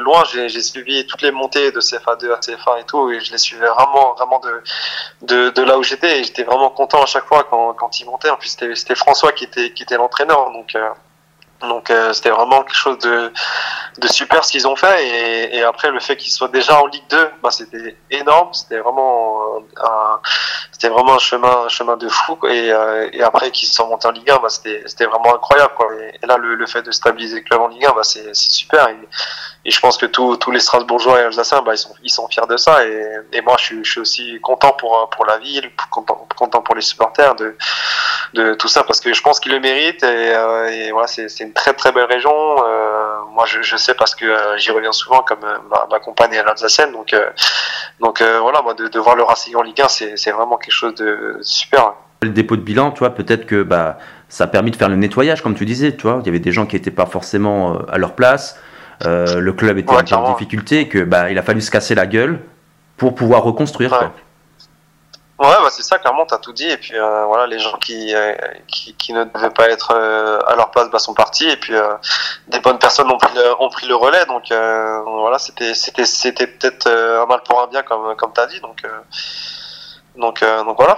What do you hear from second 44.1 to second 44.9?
que euh, j'y